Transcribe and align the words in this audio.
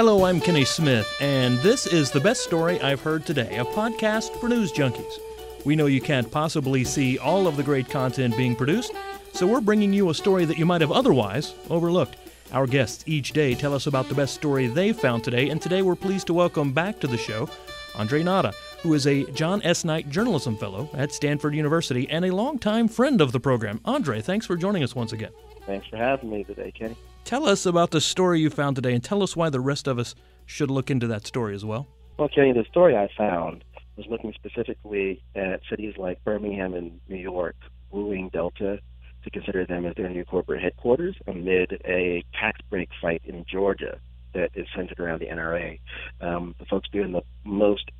Hello, 0.00 0.24
I'm 0.24 0.40
Kenny 0.40 0.64
Smith, 0.64 1.14
and 1.20 1.58
this 1.58 1.86
is 1.86 2.10
The 2.10 2.20
Best 2.20 2.42
Story 2.42 2.80
I've 2.80 3.02
Heard 3.02 3.26
Today, 3.26 3.58
a 3.58 3.66
podcast 3.66 4.34
for 4.40 4.48
news 4.48 4.72
junkies. 4.72 5.18
We 5.66 5.76
know 5.76 5.84
you 5.84 6.00
can't 6.00 6.30
possibly 6.30 6.84
see 6.84 7.18
all 7.18 7.46
of 7.46 7.58
the 7.58 7.62
great 7.62 7.90
content 7.90 8.34
being 8.34 8.56
produced, 8.56 8.94
so 9.34 9.46
we're 9.46 9.60
bringing 9.60 9.92
you 9.92 10.08
a 10.08 10.14
story 10.14 10.46
that 10.46 10.56
you 10.56 10.64
might 10.64 10.80
have 10.80 10.90
otherwise 10.90 11.52
overlooked. 11.68 12.16
Our 12.50 12.66
guests 12.66 13.04
each 13.06 13.32
day 13.32 13.54
tell 13.54 13.74
us 13.74 13.86
about 13.86 14.08
the 14.08 14.14
best 14.14 14.32
story 14.32 14.68
they 14.68 14.94
found 14.94 15.22
today, 15.22 15.50
and 15.50 15.60
today 15.60 15.82
we're 15.82 15.96
pleased 15.96 16.28
to 16.28 16.32
welcome 16.32 16.72
back 16.72 16.98
to 17.00 17.06
the 17.06 17.18
show 17.18 17.50
Andre 17.94 18.22
Natta, 18.22 18.54
who 18.80 18.94
is 18.94 19.06
a 19.06 19.30
John 19.32 19.60
S. 19.64 19.84
Knight 19.84 20.08
Journalism 20.08 20.56
Fellow 20.56 20.88
at 20.94 21.12
Stanford 21.12 21.54
University 21.54 22.08
and 22.08 22.24
a 22.24 22.34
longtime 22.34 22.88
friend 22.88 23.20
of 23.20 23.32
the 23.32 23.40
program. 23.40 23.82
Andre, 23.84 24.22
thanks 24.22 24.46
for 24.46 24.56
joining 24.56 24.82
us 24.82 24.94
once 24.94 25.12
again. 25.12 25.32
Thanks 25.66 25.86
for 25.88 25.98
having 25.98 26.30
me 26.30 26.44
today, 26.44 26.72
Kenny. 26.72 26.96
Tell 27.30 27.46
us 27.46 27.64
about 27.64 27.92
the 27.92 28.00
story 28.00 28.40
you 28.40 28.50
found 28.50 28.74
today, 28.74 28.92
and 28.92 29.04
tell 29.04 29.22
us 29.22 29.36
why 29.36 29.50
the 29.50 29.60
rest 29.60 29.86
of 29.86 30.00
us 30.00 30.16
should 30.46 30.68
look 30.68 30.90
into 30.90 31.06
that 31.06 31.28
story 31.28 31.54
as 31.54 31.64
well. 31.64 31.86
Well, 32.18 32.28
Kenny, 32.28 32.52
the 32.52 32.64
story 32.68 32.96
I 32.96 33.08
found 33.16 33.62
was 33.96 34.04
looking 34.08 34.32
specifically 34.32 35.22
at 35.36 35.60
cities 35.70 35.94
like 35.96 36.24
Birmingham 36.24 36.74
and 36.74 36.98
New 37.08 37.14
York 37.18 37.54
wooing 37.92 38.30
Delta 38.30 38.80
to 39.22 39.30
consider 39.30 39.64
them 39.64 39.86
as 39.86 39.94
their 39.94 40.08
new 40.08 40.24
corporate 40.24 40.60
headquarters 40.60 41.14
amid 41.28 41.80
a 41.84 42.24
tax 42.32 42.58
break 42.68 42.88
fight 43.00 43.22
in 43.24 43.44
Georgia 43.48 44.00
that 44.34 44.50
is 44.56 44.66
centered 44.74 44.98
around 44.98 45.20
the 45.20 45.26
NRA. 45.26 45.78
Um, 46.20 46.56
the 46.58 46.64
folks 46.64 46.88
doing 46.90 47.12
the 47.12 47.22
most 47.44 47.92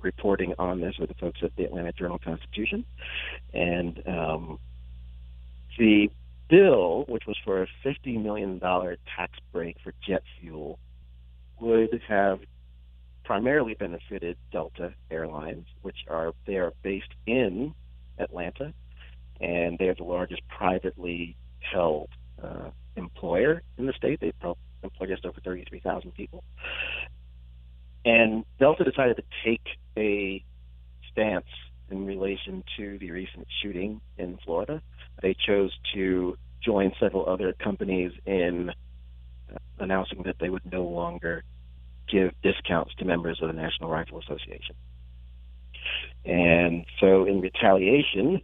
reporting 0.00 0.54
on 0.60 0.80
this 0.80 0.96
were 0.96 1.08
the 1.08 1.14
folks 1.14 1.40
at 1.42 1.56
the 1.56 1.64
Atlanta 1.64 1.90
Journal 1.90 2.20
Constitution. 2.20 2.84
And 3.52 4.00
um, 4.06 4.60
the 5.76 6.08
bill, 6.48 7.04
which 7.08 7.24
was 7.26 7.36
for 7.44 7.62
a 7.62 7.66
$50 7.84 8.22
million 8.22 8.60
tax 8.60 9.32
break 9.52 9.76
for 9.82 9.92
jet 10.06 10.22
fuel, 10.40 10.78
would 11.60 12.00
have 12.08 12.40
primarily 13.24 13.74
benefited 13.74 14.36
Delta 14.52 14.94
Airlines, 15.10 15.66
which 15.82 16.04
are 16.08 16.32
they 16.46 16.56
are 16.56 16.72
based 16.82 17.12
in 17.26 17.74
Atlanta, 18.18 18.72
and 19.40 19.78
they're 19.78 19.94
the 19.94 20.04
largest 20.04 20.42
privately 20.48 21.36
held 21.58 22.08
uh, 22.42 22.70
employer 22.94 23.62
in 23.78 23.86
the 23.86 23.92
state. 23.92 24.20
They 24.20 24.32
employ 24.82 25.06
just 25.06 25.24
over 25.24 25.40
33,000 25.40 26.12
people. 26.14 26.44
And 28.04 28.44
Delta 28.60 28.84
decided 28.84 29.16
to 29.16 29.22
take 29.44 29.66
a 29.96 30.44
stance 31.10 31.46
in 31.90 32.06
relation 32.06 32.64
to 32.76 32.98
the 32.98 33.10
recent 33.10 33.46
shooting 33.62 34.00
in 34.18 34.38
Florida. 34.44 34.82
They 35.22 35.34
chose 35.34 35.72
to 35.94 36.36
join 36.64 36.92
several 36.98 37.28
other 37.28 37.52
companies 37.52 38.12
in 38.26 38.70
uh, 38.70 39.58
announcing 39.78 40.22
that 40.24 40.36
they 40.40 40.50
would 40.50 40.70
no 40.70 40.84
longer 40.84 41.44
give 42.08 42.32
discounts 42.42 42.94
to 42.96 43.04
members 43.04 43.40
of 43.40 43.48
the 43.48 43.54
National 43.54 43.90
Rifle 43.90 44.20
Association. 44.20 44.74
And 46.24 46.84
so, 47.00 47.24
in 47.24 47.40
retaliation, 47.40 48.40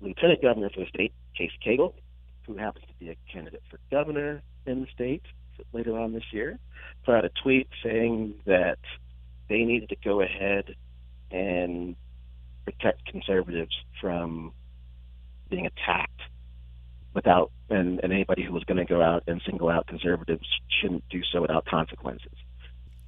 Lieutenant 0.00 0.42
Governor 0.42 0.70
for 0.70 0.80
the 0.80 0.86
state, 0.86 1.12
Casey 1.36 1.54
Cagle, 1.64 1.94
who 2.46 2.56
happens 2.56 2.84
to 2.86 2.94
be 2.94 3.10
a 3.10 3.16
candidate 3.30 3.62
for 3.70 3.78
governor 3.90 4.42
in 4.66 4.80
the 4.82 4.86
state 4.94 5.22
later 5.72 5.98
on 5.98 6.12
this 6.12 6.24
year, 6.32 6.58
put 7.04 7.14
out 7.14 7.24
a 7.24 7.30
tweet 7.42 7.68
saying 7.82 8.34
that 8.46 8.78
they 9.48 9.64
needed 9.64 9.88
to 9.90 9.96
go 10.02 10.20
ahead 10.20 10.74
and 11.30 11.96
protect 12.66 13.06
conservatives 13.06 13.74
from 14.00 14.52
being 15.48 15.66
attacked 15.66 16.20
without 17.14 17.50
and, 17.70 18.00
and 18.02 18.12
anybody 18.12 18.44
who 18.44 18.52
was 18.52 18.64
going 18.64 18.76
to 18.76 18.84
go 18.84 19.00
out 19.00 19.22
and 19.26 19.40
single 19.46 19.70
out 19.70 19.86
conservatives 19.86 20.46
shouldn't 20.80 21.08
do 21.08 21.22
so 21.32 21.40
without 21.40 21.64
consequences. 21.64 22.32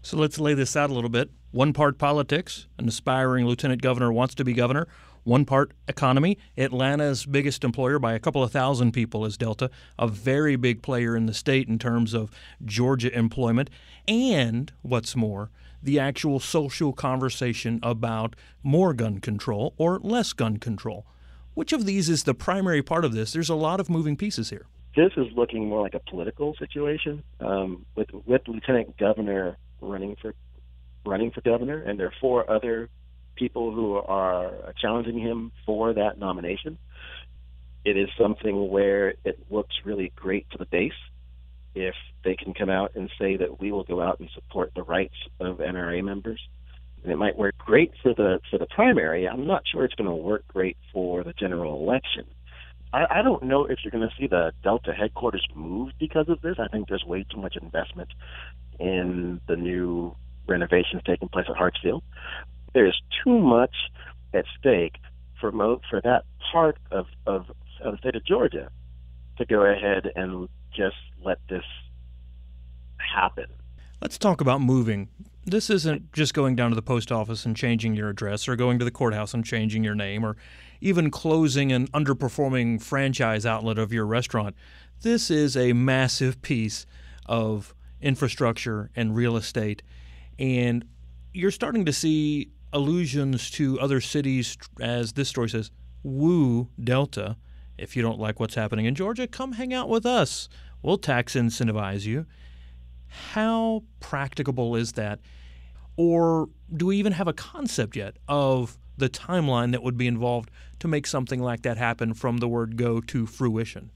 So 0.03 0.16
let's 0.16 0.38
lay 0.38 0.55
this 0.55 0.77
out 0.77 0.91
a 0.91 0.94
little 0.94 1.10
bit. 1.10 1.31
One 1.50 1.72
part 1.72 1.99
politics, 1.99 2.66
an 2.78 2.88
aspiring 2.88 3.47
lieutenant 3.47 3.82
governor 3.82 4.12
wants 4.12 4.34
to 4.37 4.44
be 4.44 4.55
governor. 4.55 4.87
One 5.25 5.44
part 5.44 5.72
economy. 5.87 6.38
Atlanta's 6.56 7.27
biggest 7.27 7.62
employer 7.65 7.99
by 7.99 8.15
a 8.15 8.19
couple 8.19 8.43
of 8.43 8.50
thousand 8.50 8.93
people 8.93 9.27
is 9.27 9.37
Delta, 9.37 9.71
a 9.99 10.09
very 10.09 10.56
big 10.56 10.82
player 10.82 11.16
in 11.16 11.27
the 11.27 11.34
state 11.34 11.69
in 11.69 11.78
terms 11.78 12.15
of 12.15 12.31
Georgia 12.65 13.15
employment. 13.16 13.69
And 14.06 14.72
what's 14.82 15.15
more, 15.15 15.50
the 15.83 15.99
actual 15.99 16.41
social 16.41 16.93
conversation 16.93 17.81
about 17.83 18.34
more 18.62 18.93
gun 18.93 19.21
control 19.21 19.75
or 19.77 19.99
less 20.00 20.33
gun 20.33 20.59
control. 20.59 21.06
Which 21.55 21.72
of 21.72 21.87
these 21.87 22.09
is 22.09 22.25
the 22.25 22.34
primary 22.34 22.83
part 22.83 23.05
of 23.05 23.12
this? 23.12 23.33
There's 23.33 23.49
a 23.49 23.55
lot 23.55 23.81
of 23.81 23.91
moving 23.91 24.17
pieces 24.17 24.50
here. 24.50 24.67
This 24.97 25.12
is 25.17 25.27
looking 25.34 25.69
more 25.69 25.83
like 25.83 25.94
a 25.94 26.00
political 26.00 26.55
situation 26.56 27.22
um, 27.41 27.84
with 27.94 28.09
with 28.27 28.43
Lieutenant 28.49 28.97
Governor 28.97 29.56
running 29.81 30.17
for 30.21 30.34
running 31.05 31.31
for 31.31 31.41
governor, 31.41 31.83
and 31.83 31.99
there 31.99 32.06
are 32.06 32.15
four 32.21 32.50
other 32.50 32.88
people 33.37 33.72
who 33.72 33.97
are 33.97 34.72
challenging 34.81 35.19
him 35.19 35.53
for 35.65 35.93
that 35.94 36.19
nomination. 36.19 36.78
It 37.84 37.97
is 37.97 38.09
something 38.21 38.69
where 38.69 39.15
it 39.25 39.38
looks 39.50 39.75
really 39.84 40.12
great 40.17 40.47
for 40.50 40.59
the 40.59 40.67
base 40.67 40.93
if 41.87 41.94
they 42.25 42.34
can 42.34 42.55
come 42.55 42.71
out 42.71 42.93
and 42.94 43.11
say 43.19 43.37
that 43.37 43.61
we 43.61 43.72
will 43.72 43.84
go 43.84 44.03
out 44.03 44.21
and 44.21 44.28
support 44.34 44.72
the 44.75 44.83
rights 44.83 45.15
of 45.41 45.59
NRA 45.59 46.03
members 46.03 46.41
and 47.03 47.12
it 47.12 47.16
might 47.16 47.39
work 47.39 47.56
great 47.59 47.93
for 48.03 48.15
the 48.15 48.41
for 48.50 48.59
the 48.59 48.66
primary. 48.66 49.28
I'm 49.28 49.47
not 49.47 49.62
sure 49.71 49.84
it's 49.84 49.94
going 49.94 50.11
to 50.11 50.15
work 50.15 50.47
great 50.49 50.77
for 50.93 51.22
the 51.25 51.33
general 51.33 51.81
election. 51.81 52.25
I, 52.93 53.06
I 53.11 53.22
don't 53.22 53.44
know 53.44 53.67
if 53.67 53.78
you're 53.83 53.91
going 53.91 54.09
to 54.09 54.15
see 54.19 54.27
the 54.27 54.53
Delta 54.62 54.93
headquarters 54.93 55.47
move 55.55 55.93
because 55.99 56.28
of 56.28 56.41
this. 56.41 56.56
I 56.59 56.69
think 56.69 56.88
there's 56.88 57.05
way 57.05 57.25
too 57.31 57.41
much 57.41 57.56
investment 57.61 58.09
in 58.81 59.41
the 59.47 59.56
new 59.56 60.17
renovations 60.47 61.03
taking 61.05 61.28
place 61.28 61.47
at 61.49 61.56
Hartsfield. 61.56 62.03
There's 62.75 63.00
too 63.25 63.38
much 63.38 63.75
at 64.34 64.44
stake 64.59 64.97
for 65.41 65.53
mo- 65.53 65.81
for 65.88 66.00
that 66.03 66.25
part 66.53 66.78
of, 66.91 67.06
of 67.27 67.47
of 67.84 67.93
the 67.93 67.99
state 67.99 68.17
of 68.17 68.25
Georgia 68.25 68.71
to 69.37 69.44
go 69.44 69.62
ahead 69.62 70.11
and 70.17 70.49
just 70.78 70.97
let 71.25 71.39
this 71.50 71.65
happen. 72.97 73.47
Let's 74.00 74.16
talk 74.16 74.41
about 74.41 74.61
moving 74.61 75.09
this 75.50 75.71
isn't 75.71 76.12
just 76.12 76.34
going 76.34 76.56
down 76.56 76.71
to 76.71 76.75
the 76.75 76.83
post 76.83 77.11
office 77.11 77.47
and 77.47 77.56
changing 77.56 77.94
your 77.94 78.11
address 78.11 78.49
or 78.49 78.56
going 78.56 78.78
to 78.78 78.84
the 78.84 78.91
courthouse 78.91 79.33
and 79.33 79.44
changing 79.44 79.83
your 79.83 79.94
name 79.94 80.25
or 80.25 80.37
even 80.81 81.11
closing 81.11 81.72
an 81.72 81.88
underperforming 81.88 82.83
franchise 82.83 83.47
outlet 83.47 83.78
of 83.78 83.93
your 83.93 84.06
restaurant. 84.06 84.55
This 85.00 85.31
is 85.31 85.56
a 85.56 85.72
massive 85.72 86.43
piece 86.43 86.87
of 87.27 87.75
infrastructure 88.00 88.91
and 88.94 89.17
real 89.17 89.37
estate. 89.37 89.83
And 90.38 90.84
you're 91.33 91.50
starting 91.50 91.84
to 91.87 91.93
see 91.93 92.50
allusions 92.72 93.50
to 93.53 93.81
other 93.81 94.00
cities, 94.00 94.56
as 94.81 95.15
this 95.15 95.28
story 95.28 95.49
says, 95.49 95.71
woo 96.03 96.69
Delta. 96.83 97.37
If 97.78 97.97
you 97.97 98.03
don't 98.03 98.19
like 98.19 98.38
what's 98.41 98.56
happening 98.56 98.87
in 98.87 98.94
Georgia, 98.94 99.27
come 99.27 99.53
hang 99.53 99.72
out 99.72 99.88
with 99.88 100.05
us. 100.05 100.49
We'll 100.83 100.99
tax 100.99 101.34
incentivize 101.34 102.06
you. 102.06 102.27
How 103.09 103.83
practicable 104.00 104.77
is 104.77 104.93
that? 104.93 105.21
Or 105.97 106.49
do 106.75 106.87
we 106.87 106.97
even 106.97 107.12
have 107.12 107.27
a 107.27 107.33
concept 107.33 107.97
yet 107.97 108.16
of 108.28 108.78
the 108.97 109.09
timeline 109.09 109.72
that 109.72 109.83
would 109.83 109.97
be 109.97 110.06
involved 110.06 110.50
to 110.81 110.88
make 110.88 111.06
something 111.06 111.41
like 111.41 111.62
that 111.62 111.77
happen 111.77 112.15
from 112.15 112.38
the 112.38 112.49
word 112.49 112.77
go 112.77 113.00
to 113.00 113.27
fruition? 113.27 113.91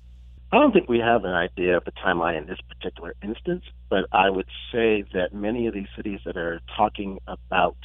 I 0.50 0.59
don't 0.59 0.72
think 0.72 0.88
we 0.88 0.98
have 0.98 1.25
an 1.25 1.32
idea 1.32 1.78
of 1.78 1.84
the 1.84 1.92
timeline 1.92 2.37
in 2.37 2.47
this 2.47 2.59
particular 2.69 3.15
instance, 3.22 3.65
but 3.88 4.04
I 4.12 4.28
would 4.28 4.48
say 4.71 5.04
that 5.15 5.32
many 5.32 5.66
of 5.66 5.75
these 5.75 5.87
cities 5.97 6.21
that 6.26 6.37
are 6.37 6.60
talking 6.76 7.21
about 7.26 7.78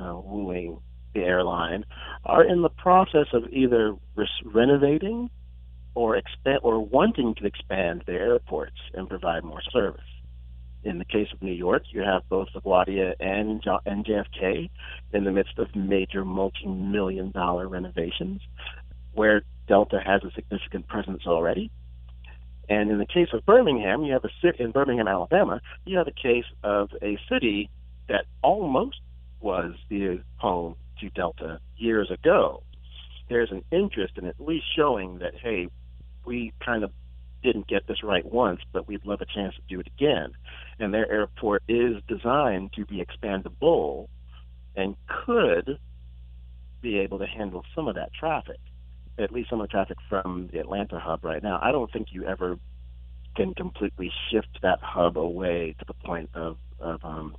uh, 0.00 0.14
wooing 0.14 0.78
the 1.12 1.22
airline 1.22 1.84
are 2.24 2.44
in 2.44 2.62
the 2.62 2.68
process 2.68 3.26
of 3.32 3.44
either 3.50 3.96
renovating 4.44 5.30
or 5.94 6.16
expand 6.16 6.60
or 6.62 6.80
wanting 6.80 7.34
to 7.36 7.46
expand 7.46 8.02
their 8.06 8.20
airports 8.20 8.78
and 8.94 9.08
provide 9.08 9.44
more 9.44 9.62
service. 9.72 10.00
In 10.82 10.98
the 10.98 11.04
case 11.04 11.28
of 11.32 11.40
New 11.42 11.52
York, 11.52 11.84
you 11.90 12.02
have 12.02 12.28
both 12.28 12.48
LaGuardia 12.54 13.14
and, 13.18 13.62
and 13.86 14.04
JFK 14.04 14.68
in 15.12 15.24
the 15.24 15.32
midst 15.32 15.58
of 15.58 15.74
major 15.74 16.24
multi-million 16.24 17.30
dollar 17.30 17.66
renovations 17.68 18.42
where 19.14 19.42
Delta 19.66 20.00
has 20.04 20.22
a 20.24 20.30
significant 20.34 20.86
presence 20.88 21.22
already. 21.26 21.70
And 22.68 22.90
in 22.90 22.98
the 22.98 23.06
case 23.06 23.28
of 23.32 23.44
Birmingham, 23.46 24.04
you 24.04 24.12
have 24.12 24.24
a 24.24 24.30
city 24.42 24.62
in 24.62 24.72
Birmingham, 24.72 25.08
Alabama, 25.08 25.60
you 25.84 25.98
have 25.98 26.08
a 26.08 26.12
case 26.12 26.44
of 26.62 26.90
a 27.02 27.18
city 27.30 27.70
that 28.08 28.24
almost 28.42 29.00
was 29.40 29.72
the 29.88 30.22
home 30.36 30.76
to 31.00 31.10
Delta 31.10 31.60
years 31.76 32.10
ago. 32.10 32.62
There's 33.28 33.50
an 33.50 33.64
interest 33.70 34.14
in 34.18 34.26
at 34.26 34.40
least 34.40 34.66
showing 34.76 35.18
that, 35.18 35.34
hey, 35.34 35.68
we 36.26 36.52
kind 36.64 36.84
of 36.84 36.90
didn't 37.42 37.66
get 37.66 37.86
this 37.86 38.02
right 38.02 38.24
once, 38.24 38.60
but 38.72 38.88
we'd 38.88 39.04
love 39.04 39.20
a 39.20 39.26
chance 39.26 39.54
to 39.54 39.60
do 39.68 39.80
it 39.80 39.86
again. 39.86 40.32
And 40.78 40.92
their 40.92 41.10
airport 41.10 41.62
is 41.68 41.96
designed 42.08 42.72
to 42.74 42.86
be 42.86 43.04
expandable 43.04 44.08
and 44.74 44.96
could 45.06 45.78
be 46.80 46.98
able 46.98 47.18
to 47.18 47.26
handle 47.26 47.64
some 47.74 47.86
of 47.86 47.94
that 47.96 48.12
traffic, 48.12 48.58
at 49.18 49.30
least 49.30 49.50
some 49.50 49.60
of 49.60 49.68
the 49.68 49.70
traffic 49.70 49.98
from 50.08 50.48
the 50.52 50.58
Atlanta 50.58 50.98
hub 50.98 51.24
right 51.24 51.42
now. 51.42 51.58
I 51.62 51.70
don't 51.70 51.92
think 51.92 52.08
you 52.12 52.24
ever 52.24 52.58
can 53.36 53.54
completely 53.54 54.10
shift 54.30 54.60
that 54.62 54.78
hub 54.80 55.18
away 55.18 55.74
to 55.78 55.84
the 55.86 55.94
point 55.94 56.30
of 56.34 56.56
of 56.78 57.04
um, 57.04 57.36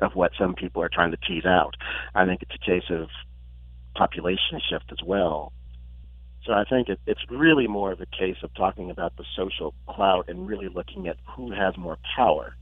of 0.00 0.14
what 0.14 0.32
some 0.38 0.54
people 0.54 0.82
are 0.82 0.88
trying 0.88 1.10
to 1.10 1.16
tease 1.16 1.46
out. 1.46 1.74
I 2.14 2.26
think 2.26 2.42
it's 2.42 2.54
a 2.54 2.64
case 2.64 2.90
of 2.90 3.08
population 3.94 4.60
shift 4.70 4.92
as 4.92 4.98
well. 5.04 5.52
So 6.48 6.54
I 6.54 6.64
think 6.64 6.88
it, 6.88 6.98
it's 7.06 7.20
really 7.28 7.66
more 7.66 7.92
of 7.92 8.00
a 8.00 8.06
case 8.06 8.38
of 8.42 8.52
talking 8.54 8.90
about 8.90 9.14
the 9.18 9.24
social 9.36 9.74
clout 9.86 10.30
and 10.30 10.48
really 10.48 10.68
looking 10.68 11.06
at 11.06 11.18
who 11.36 11.52
has 11.52 11.76
more 11.76 11.98
power. 12.16 12.56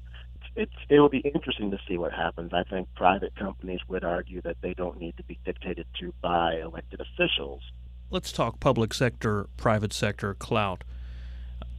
It's, 0.57 0.73
it 0.89 0.99
will 0.99 1.09
be 1.09 1.19
interesting 1.19 1.71
to 1.71 1.79
see 1.87 1.97
what 1.97 2.13
happens. 2.13 2.53
I 2.53 2.65
think 2.65 2.89
private 2.97 3.37
companies 3.37 3.79
would 3.87 4.03
argue 4.03 4.43
that 4.43 4.57
they 4.61 4.75
don't 4.75 4.99
need 4.99 5.17
to 5.19 5.23
be 5.23 5.39
dictated 5.45 5.87
to 6.01 6.13
by 6.21 6.57
elected 6.57 7.01
officials. 7.01 7.63
Let's 8.11 8.33
talk 8.33 8.59
public 8.59 8.93
sector, 8.93 9.47
private 9.57 9.93
sector 9.93 10.35
clout. 10.35 10.83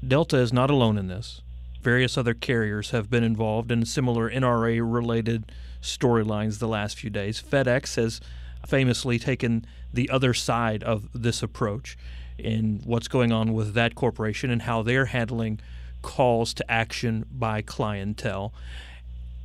Delta 0.07 0.37
is 0.37 0.53
not 0.53 0.69
alone 0.69 0.97
in 0.97 1.07
this. 1.07 1.41
Various 1.81 2.17
other 2.17 2.33
carriers 2.33 2.91
have 2.91 3.09
been 3.09 3.23
involved 3.25 3.69
in 3.69 3.85
similar 3.85 4.31
NRA 4.31 4.79
related 4.81 5.51
storylines 5.81 6.59
the 6.59 6.69
last 6.69 6.97
few 6.97 7.09
days. 7.09 7.43
FedEx 7.43 7.97
has 7.97 8.21
famously 8.65 9.19
taken 9.19 9.65
the 9.93 10.09
other 10.09 10.33
side 10.33 10.83
of 10.83 11.09
this 11.13 11.43
approach 11.43 11.97
in 12.37 12.81
what's 12.85 13.07
going 13.07 13.31
on 13.31 13.53
with 13.53 13.73
that 13.73 13.95
corporation 13.95 14.49
and 14.49 14.63
how 14.63 14.81
they're 14.81 15.05
handling 15.05 15.59
calls 16.01 16.53
to 16.53 16.71
action 16.71 17.25
by 17.31 17.61
clientele. 17.61 18.53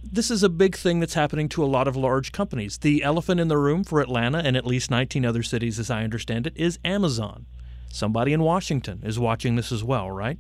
This 0.05 0.31
is 0.31 0.43
a 0.43 0.49
big 0.49 0.77
thing 0.77 1.01
that's 1.01 1.15
happening 1.15 1.49
to 1.51 1.65
a 1.65 1.67
lot 1.67 1.89
of 1.89 1.97
large 1.97 2.33
companies. 2.33 2.79
The 2.79 3.03
elephant 3.03 3.41
in 3.41 3.49
the 3.49 3.57
room 3.57 3.85
for 3.85 4.01
Atlanta 4.01 4.39
and 4.39 4.57
at 4.57 4.67
least 4.67 4.91
19 4.91 5.25
other 5.25 5.43
cities, 5.43 5.79
as 5.79 5.91
I 5.91 6.03
understand 6.05 6.47
it, 6.47 6.57
is 6.57 6.79
Amazon. 6.85 7.47
Somebody 7.89 8.33
in 8.33 8.43
Washington 8.43 9.01
is 9.05 9.19
watching 9.19 9.57
this 9.57 9.71
as 9.71 9.85
well, 9.85 10.11
right? 10.11 10.39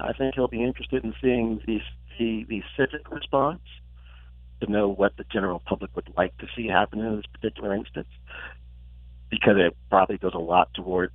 I 0.00 0.12
think 0.12 0.34
he'll 0.34 0.48
be 0.48 0.62
interested 0.62 1.04
in 1.04 1.14
seeing 1.20 1.60
the, 1.66 1.80
the, 2.18 2.44
the 2.48 2.62
civic 2.76 3.10
response 3.10 3.60
to 4.60 4.70
know 4.70 4.88
what 4.88 5.16
the 5.16 5.24
general 5.32 5.60
public 5.64 5.94
would 5.96 6.12
like 6.16 6.36
to 6.38 6.46
see 6.56 6.66
happen 6.66 7.00
in 7.00 7.16
this 7.16 7.26
particular 7.32 7.74
instance, 7.74 8.08
because 9.30 9.56
it 9.56 9.76
probably 9.90 10.18
goes 10.18 10.34
a 10.34 10.38
lot 10.38 10.72
towards 10.74 11.12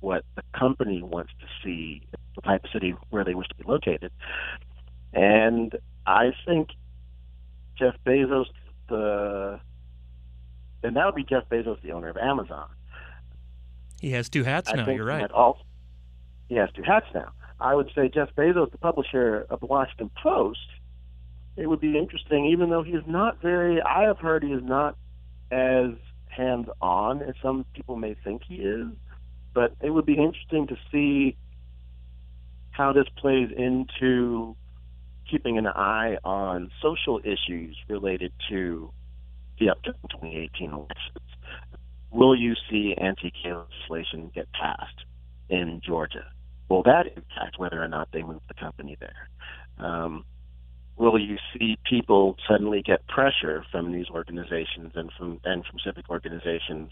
what 0.00 0.24
the 0.34 0.42
company 0.58 1.02
wants 1.02 1.32
to 1.40 1.46
see, 1.62 2.02
the 2.34 2.42
type 2.42 2.64
of 2.64 2.70
city 2.70 2.94
where 3.10 3.24
they 3.24 3.34
wish 3.34 3.48
to 3.48 3.54
be 3.54 3.64
located. 3.64 4.10
And 5.12 5.76
I 6.06 6.32
think 6.46 6.70
Jeff 7.78 7.94
Bezos, 8.04 8.46
the 8.88 9.60
and 10.82 10.96
that 10.96 11.06
would 11.06 11.14
be 11.14 11.24
Jeff 11.24 11.48
Bezos, 11.48 11.80
the 11.82 11.92
owner 11.92 12.08
of 12.08 12.16
Amazon. 12.16 12.68
He 14.00 14.10
has 14.10 14.28
two 14.28 14.42
hats 14.42 14.68
I 14.68 14.76
now. 14.76 14.90
You're 14.90 15.04
right. 15.04 15.30
He 16.48 16.56
has 16.56 16.70
two 16.74 16.82
hats 16.82 17.06
now. 17.14 17.30
I 17.60 17.74
would 17.76 17.90
say 17.94 18.08
Jeff 18.08 18.30
Bezos, 18.36 18.72
the 18.72 18.78
publisher 18.78 19.46
of 19.48 19.60
the 19.60 19.66
Washington 19.66 20.10
Post, 20.20 20.58
it 21.56 21.66
would 21.66 21.80
be 21.80 21.98
interesting, 21.98 22.46
even 22.46 22.70
though 22.70 22.82
he 22.82 22.92
is 22.92 23.04
not 23.06 23.40
very, 23.42 23.80
I 23.82 24.04
have 24.04 24.18
heard 24.18 24.42
he 24.42 24.52
is 24.52 24.62
not 24.62 24.96
as 25.50 25.90
hands 26.28 26.66
on 26.80 27.22
as 27.22 27.34
some 27.42 27.66
people 27.74 27.96
may 27.96 28.16
think 28.24 28.42
he 28.46 28.56
is, 28.56 28.86
but 29.54 29.74
it 29.82 29.90
would 29.90 30.06
be 30.06 30.14
interesting 30.14 30.66
to 30.68 30.76
see 30.90 31.36
how 32.70 32.92
this 32.92 33.04
plays 33.16 33.50
into 33.56 34.56
keeping 35.30 35.58
an 35.58 35.66
eye 35.66 36.16
on 36.24 36.70
social 36.80 37.20
issues 37.22 37.76
related 37.88 38.32
to 38.48 38.90
the 39.60 39.70
upcoming 39.70 40.00
2018 40.10 40.70
elections. 40.70 41.18
Will 42.10 42.34
you 42.34 42.54
see 42.70 42.94
anti-gay 42.96 43.52
legislation 43.52 44.30
get 44.34 44.50
passed 44.52 45.04
in 45.48 45.80
Georgia? 45.84 46.24
Will 46.68 46.82
that 46.84 47.06
impact 47.06 47.58
whether 47.58 47.82
or 47.82 47.88
not 47.88 48.08
they 48.12 48.22
move 48.22 48.40
the 48.48 48.54
company 48.54 48.96
there? 48.98 49.28
Um, 49.78 50.24
will 50.96 51.18
you 51.18 51.38
see 51.52 51.78
people 51.88 52.36
suddenly 52.48 52.82
get 52.82 53.06
pressure 53.08 53.64
from 53.70 53.92
these 53.92 54.06
organizations 54.10 54.92
and 54.94 55.10
from 55.18 55.40
and 55.44 55.64
from 55.64 55.78
civic 55.84 56.08
organizations 56.10 56.90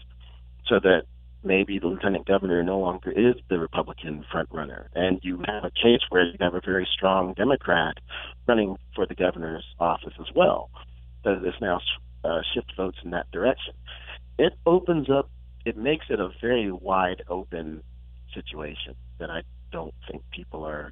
so 0.67 0.79
that 0.79 1.03
maybe 1.43 1.79
the 1.79 1.87
lieutenant 1.87 2.27
governor 2.27 2.61
no 2.63 2.79
longer 2.79 3.11
is 3.11 3.35
the 3.49 3.57
Republican 3.57 4.23
frontrunner, 4.31 4.85
and 4.93 5.19
you 5.23 5.41
have 5.45 5.63
a 5.63 5.71
case 5.71 6.01
where 6.09 6.23
you 6.23 6.37
have 6.39 6.53
a 6.53 6.61
very 6.63 6.87
strong 6.91 7.33
Democrat 7.33 7.97
running 8.47 8.77
for 8.95 9.05
the 9.05 9.15
governor's 9.15 9.65
office 9.79 10.13
as 10.19 10.27
well. 10.35 10.69
That 11.23 11.41
this 11.41 11.55
now 11.61 11.79
uh, 12.23 12.41
shift 12.53 12.73
votes 12.75 12.97
in 13.03 13.11
that 13.11 13.29
direction. 13.31 13.73
It 14.37 14.53
opens 14.65 15.09
up. 15.09 15.29
It 15.65 15.77
makes 15.77 16.05
it 16.09 16.19
a 16.19 16.29
very 16.41 16.71
wide 16.71 17.23
open 17.27 17.83
situation 18.33 18.95
that 19.19 19.29
I 19.29 19.41
don't 19.71 19.93
think 20.09 20.23
people 20.31 20.63
are 20.65 20.91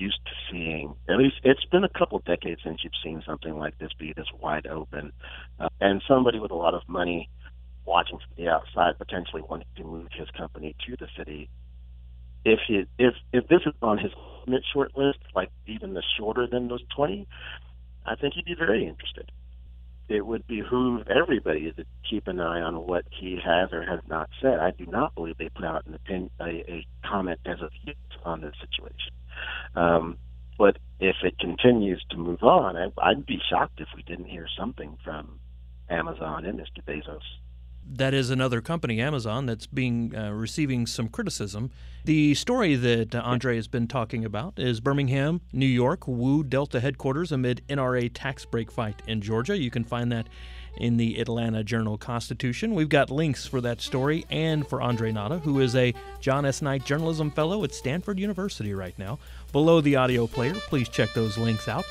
used 0.00 0.20
to 0.24 0.32
seeing. 0.50 0.94
At 1.08 1.18
least 1.18 1.36
it's 1.44 1.64
been 1.66 1.84
a 1.84 1.88
couple 1.88 2.18
decades 2.20 2.60
since 2.64 2.82
you've 2.82 2.92
seen 3.02 3.22
something 3.26 3.56
like 3.58 3.78
this 3.78 3.90
be 3.98 4.12
this 4.16 4.26
wide 4.40 4.66
open, 4.66 5.12
uh, 5.58 5.68
and 5.80 6.02
somebody 6.06 6.38
with 6.38 6.50
a 6.50 6.54
lot 6.56 6.74
of 6.74 6.82
money 6.88 7.28
watching 7.84 8.18
from 8.18 8.44
the 8.44 8.50
outside, 8.50 8.98
potentially 8.98 9.42
wanting 9.48 9.68
to 9.76 9.84
move 9.84 10.08
his 10.12 10.28
company 10.30 10.74
to 10.86 10.96
the 10.96 11.06
city. 11.16 11.48
If 12.44 12.60
he, 12.66 12.86
if 12.98 13.14
if 13.32 13.48
this 13.48 13.62
is 13.66 13.74
on 13.82 13.98
his 13.98 14.12
short 14.72 14.96
list, 14.96 15.18
like 15.34 15.50
even 15.66 15.94
the 15.94 16.02
shorter 16.18 16.46
than 16.46 16.68
those 16.68 16.82
twenty, 16.94 17.26
I 18.04 18.14
think 18.14 18.34
he'd 18.34 18.44
be 18.44 18.54
very 18.54 18.86
interested. 18.86 19.30
It 20.08 20.24
would 20.24 20.46
behoove 20.46 21.08
everybody 21.08 21.72
to 21.72 21.84
keep 22.08 22.28
an 22.28 22.38
eye 22.38 22.60
on 22.60 22.86
what 22.86 23.04
he 23.10 23.40
has 23.44 23.72
or 23.72 23.82
has 23.82 23.98
not 24.08 24.30
said. 24.40 24.60
I 24.60 24.70
do 24.70 24.86
not 24.86 25.16
believe 25.16 25.36
they 25.36 25.48
put 25.48 25.64
out 25.64 25.84
an 25.86 25.94
opinion, 25.94 26.30
a, 26.40 26.44
a 26.44 26.86
comment 27.04 27.40
as 27.44 27.60
of 27.60 27.70
yet 27.84 27.96
on 28.24 28.40
this 28.40 28.54
situation. 28.60 29.12
Um, 29.74 30.18
but 30.58 30.78
if 31.00 31.16
it 31.22 31.38
continues 31.38 32.04
to 32.10 32.16
move 32.16 32.42
on, 32.42 32.76
I, 32.76 32.88
I'd 32.98 33.26
be 33.26 33.38
shocked 33.50 33.80
if 33.80 33.88
we 33.94 34.02
didn't 34.02 34.26
hear 34.26 34.46
something 34.58 34.96
from 35.04 35.38
Amazon 35.88 36.44
and 36.44 36.58
Mr. 36.58 36.82
Bezos 36.86 37.20
that 37.88 38.14
is 38.14 38.30
another 38.30 38.60
company, 38.60 39.00
Amazon, 39.00 39.46
that's 39.46 39.66
being 39.66 40.14
uh, 40.14 40.30
receiving 40.30 40.86
some 40.86 41.08
criticism. 41.08 41.70
The 42.04 42.34
story 42.34 42.76
that 42.76 43.14
Andre 43.14 43.56
has 43.56 43.68
been 43.68 43.88
talking 43.88 44.24
about 44.24 44.54
is 44.58 44.80
Birmingham, 44.80 45.40
New 45.52 45.66
York, 45.66 46.06
woo 46.06 46.44
Delta 46.44 46.80
headquarters 46.80 47.32
amid 47.32 47.62
NRA 47.68 48.10
tax 48.12 48.44
break 48.44 48.70
fight 48.70 49.02
in 49.06 49.20
Georgia. 49.20 49.56
You 49.56 49.70
can 49.70 49.84
find 49.84 50.12
that 50.12 50.28
in 50.76 50.96
the 50.96 51.20
Atlanta 51.20 51.64
Journal 51.64 51.96
Constitution. 51.96 52.74
We've 52.74 52.88
got 52.88 53.10
links 53.10 53.46
for 53.46 53.60
that 53.62 53.80
story 53.80 54.24
and 54.30 54.66
for 54.66 54.82
Andre 54.82 55.10
Natta, 55.10 55.38
who 55.38 55.60
is 55.60 55.74
a 55.74 55.94
John 56.20 56.44
S. 56.44 56.62
Knight 56.62 56.84
Journalism 56.84 57.30
Fellow 57.30 57.64
at 57.64 57.72
Stanford 57.72 58.18
University 58.18 58.74
right 58.74 58.96
now. 58.98 59.18
Below 59.52 59.80
the 59.80 59.96
audio 59.96 60.26
player, 60.26 60.54
please 60.54 60.88
check 60.88 61.12
those 61.14 61.38
links 61.38 61.66
out. 61.66 61.84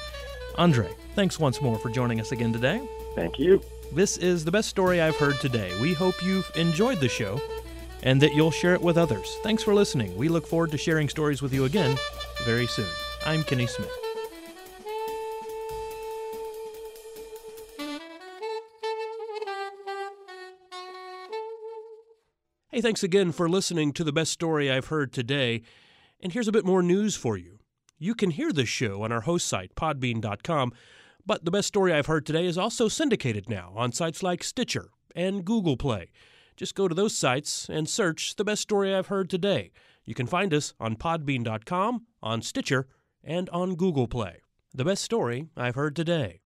Andre, 0.57 0.89
thanks 1.15 1.39
once 1.39 1.61
more 1.61 1.77
for 1.79 1.89
joining 1.89 2.21
us 2.21 2.31
again 2.31 2.53
today. 2.53 2.81
Thank 3.15 3.39
you. 3.39 3.61
This 3.91 4.17
is 4.17 4.43
the 4.43 4.51
best 4.51 4.69
story 4.69 5.01
I've 5.01 5.15
heard 5.15 5.39
today. 5.39 5.71
We 5.79 5.93
hope 5.93 6.23
you've 6.23 6.51
enjoyed 6.55 6.99
the 6.99 7.07
show 7.07 7.39
and 8.03 8.21
that 8.21 8.35
you'll 8.35 8.51
share 8.51 8.73
it 8.73 8.81
with 8.81 8.97
others. 8.97 9.37
Thanks 9.41 9.63
for 9.63 9.73
listening. 9.73 10.15
We 10.17 10.27
look 10.27 10.45
forward 10.45 10.71
to 10.71 10.77
sharing 10.77 11.09
stories 11.09 11.41
with 11.41 11.53
you 11.53 11.65
again 11.65 11.97
very 12.43 12.67
soon. 12.67 12.87
I'm 13.25 13.43
Kenny 13.43 13.67
Smith. 13.67 13.91
Hey, 22.69 22.81
thanks 22.81 23.03
again 23.03 23.31
for 23.31 23.47
listening 23.47 23.93
to 23.93 24.03
the 24.03 24.11
best 24.11 24.33
story 24.33 24.69
I've 24.69 24.87
heard 24.87 25.13
today. 25.13 25.61
And 26.21 26.33
here's 26.33 26.49
a 26.49 26.51
bit 26.51 26.65
more 26.65 26.83
news 26.83 27.15
for 27.15 27.37
you. 27.37 27.59
You 27.97 28.13
can 28.13 28.31
hear 28.31 28.51
this 28.51 28.67
show 28.67 29.03
on 29.03 29.13
our 29.13 29.21
host 29.21 29.47
site, 29.47 29.73
podbean.com 29.75 30.73
but 31.25 31.45
the 31.45 31.51
best 31.51 31.67
story 31.67 31.93
I've 31.93 32.05
heard 32.05 32.25
today 32.25 32.45
is 32.45 32.57
also 32.57 32.87
syndicated 32.87 33.49
now 33.49 33.73
on 33.75 33.91
sites 33.91 34.21
like 34.21 34.43
Stitcher 34.43 34.89
and 35.15 35.43
Google 35.43 35.77
Play. 35.77 36.11
Just 36.55 36.75
go 36.75 36.87
to 36.87 36.95
those 36.95 37.17
sites 37.17 37.67
and 37.69 37.89
search 37.89 38.35
the 38.35 38.45
best 38.45 38.61
story 38.61 38.93
I've 38.93 39.07
heard 39.07 39.29
today. 39.29 39.71
You 40.05 40.13
can 40.13 40.27
find 40.27 40.53
us 40.53 40.73
on 40.79 40.95
podbean.com, 40.95 42.05
on 42.21 42.41
Stitcher, 42.41 42.87
and 43.23 43.49
on 43.49 43.75
Google 43.75 44.07
Play. 44.07 44.41
The 44.73 44.85
best 44.85 45.03
story 45.03 45.47
I've 45.57 45.75
heard 45.75 45.95
today. 45.95 46.41